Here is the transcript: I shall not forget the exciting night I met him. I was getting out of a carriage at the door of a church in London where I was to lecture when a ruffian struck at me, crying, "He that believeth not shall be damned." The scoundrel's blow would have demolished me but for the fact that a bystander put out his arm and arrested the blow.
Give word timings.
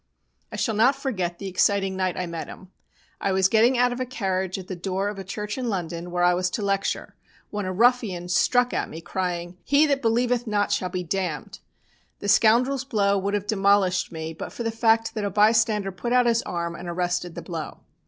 I 0.51 0.55
shall 0.55 0.73
not 0.73 0.95
forget 0.95 1.37
the 1.37 1.47
exciting 1.47 1.95
night 1.95 2.17
I 2.17 2.25
met 2.25 2.47
him. 2.47 2.69
I 3.19 3.31
was 3.31 3.47
getting 3.47 3.77
out 3.77 3.93
of 3.93 3.99
a 3.99 4.03
carriage 4.07 4.57
at 4.57 4.65
the 4.67 4.75
door 4.75 5.09
of 5.09 5.19
a 5.19 5.23
church 5.23 5.59
in 5.59 5.69
London 5.69 6.09
where 6.09 6.23
I 6.23 6.33
was 6.33 6.49
to 6.57 6.63
lecture 6.63 7.13
when 7.51 7.67
a 7.67 7.71
ruffian 7.71 8.27
struck 8.27 8.73
at 8.73 8.89
me, 8.89 8.99
crying, 8.99 9.59
"He 9.63 9.85
that 9.85 10.01
believeth 10.01 10.47
not 10.47 10.71
shall 10.71 10.89
be 10.89 11.03
damned." 11.03 11.59
The 12.17 12.27
scoundrel's 12.27 12.83
blow 12.83 13.15
would 13.19 13.35
have 13.35 13.45
demolished 13.45 14.11
me 14.11 14.33
but 14.33 14.51
for 14.51 14.63
the 14.63 14.71
fact 14.71 15.13
that 15.13 15.23
a 15.23 15.29
bystander 15.29 15.91
put 15.91 16.13
out 16.13 16.25
his 16.25 16.41
arm 16.41 16.73
and 16.75 16.89
arrested 16.89 17.35
the 17.35 17.43
blow. 17.43 17.81